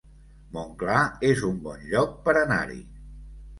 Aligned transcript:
Montclar 0.55 1.03
es 1.29 1.45
un 1.51 1.61
bon 1.67 1.85
lloc 1.93 2.19
per 2.25 2.37
anar-hi 2.43 2.83